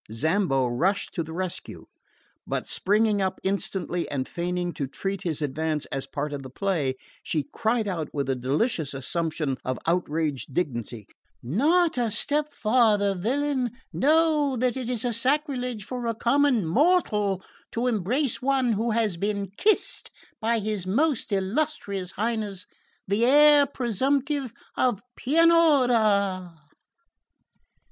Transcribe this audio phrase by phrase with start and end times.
[0.11, 1.85] Zambo rushed to the rescue;
[2.47, 6.49] but springing up instantly, and feigning to treat his advance as a part of the
[6.49, 11.05] play, she cried out with a delicious assumption of outraged dignity:
[11.43, 13.73] "Not a step farther, villain!
[13.93, 17.43] Know that it is sacrilege for a common mortal
[17.73, 20.09] to embrace one who has been kissed
[20.39, 22.65] by his most illustrious Highness
[23.07, 26.55] the Heir presumptive of Pianura!"